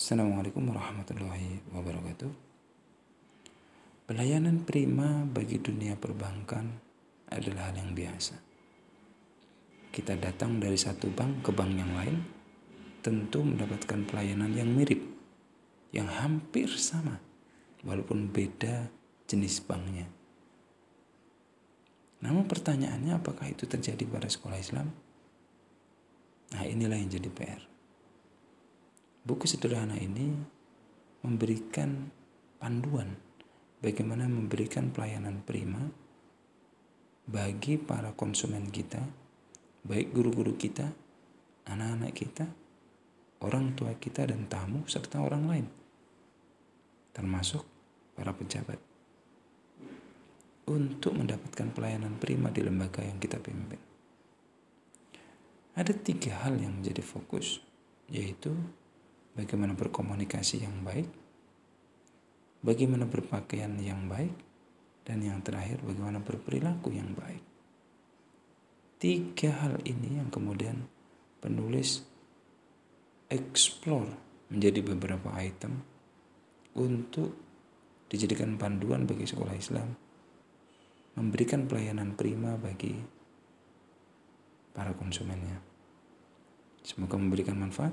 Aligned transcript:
Assalamualaikum 0.00 0.64
warahmatullahi 0.64 1.60
wabarakatuh. 1.76 2.32
Pelayanan 4.08 4.64
prima 4.64 5.28
bagi 5.28 5.60
dunia 5.60 5.92
perbankan 5.92 6.72
adalah 7.28 7.68
hal 7.68 7.84
yang 7.84 7.92
biasa. 7.92 8.32
Kita 9.92 10.16
datang 10.16 10.56
dari 10.56 10.80
satu 10.80 11.12
bank 11.12 11.44
ke 11.44 11.52
bank 11.52 11.72
yang 11.76 11.92
lain, 11.92 12.16
tentu 13.04 13.44
mendapatkan 13.44 14.08
pelayanan 14.08 14.56
yang 14.56 14.72
mirip, 14.72 15.04
yang 15.92 16.08
hampir 16.08 16.72
sama, 16.80 17.20
walaupun 17.84 18.32
beda 18.32 18.88
jenis 19.28 19.60
banknya. 19.68 20.08
Namun 22.24 22.48
pertanyaannya 22.48 23.20
apakah 23.20 23.52
itu 23.52 23.68
terjadi 23.68 24.08
pada 24.08 24.32
sekolah 24.32 24.56
Islam? 24.56 24.96
Nah 26.56 26.64
inilah 26.64 26.96
yang 26.96 27.12
jadi 27.12 27.28
PR. 27.28 27.79
Buku 29.20 29.44
sederhana 29.44 30.00
ini 30.00 30.32
memberikan 31.20 32.08
panduan 32.56 33.12
bagaimana 33.84 34.28
memberikan 34.28 34.92
pelayanan 34.92 35.44
prima 35.44 35.80
bagi 37.28 37.76
para 37.76 38.16
konsumen 38.16 38.72
kita, 38.72 39.00
baik 39.84 40.12
guru-guru 40.16 40.56
kita, 40.56 40.88
anak-anak 41.68 42.12
kita, 42.16 42.46
orang 43.44 43.76
tua 43.76 43.92
kita 43.96 44.24
dan 44.24 44.48
tamu 44.48 44.88
serta 44.88 45.20
orang 45.20 45.44
lain. 45.46 45.66
Termasuk 47.12 47.62
para 48.16 48.32
pejabat. 48.32 48.80
Untuk 50.70 51.12
mendapatkan 51.18 51.68
pelayanan 51.74 52.14
prima 52.16 52.48
di 52.54 52.62
lembaga 52.62 53.02
yang 53.02 53.18
kita 53.18 53.42
pimpin. 53.42 53.80
Ada 55.74 55.94
tiga 55.98 56.46
hal 56.46 56.58
yang 56.58 56.78
menjadi 56.78 57.02
fokus, 57.02 57.58
yaitu 58.10 58.54
bagaimana 59.40 59.72
berkomunikasi 59.72 60.60
yang 60.68 60.84
baik, 60.84 61.08
bagaimana 62.60 63.08
berpakaian 63.08 63.72
yang 63.80 64.04
baik, 64.04 64.36
dan 65.08 65.24
yang 65.24 65.40
terakhir 65.40 65.80
bagaimana 65.80 66.20
berperilaku 66.20 66.92
yang 66.92 67.16
baik. 67.16 67.40
Tiga 69.00 69.64
hal 69.64 69.80
ini 69.88 70.20
yang 70.20 70.28
kemudian 70.28 70.84
penulis 71.40 72.04
explore 73.32 74.12
menjadi 74.52 74.84
beberapa 74.84 75.32
item 75.40 75.80
untuk 76.76 77.32
dijadikan 78.12 78.60
panduan 78.60 79.08
bagi 79.08 79.24
sekolah 79.24 79.56
Islam 79.56 79.96
memberikan 81.16 81.66
pelayanan 81.66 82.14
prima 82.14 82.54
bagi 82.60 82.94
para 84.70 84.94
konsumennya. 84.94 85.58
Semoga 86.86 87.18
memberikan 87.18 87.58
manfaat. 87.58 87.92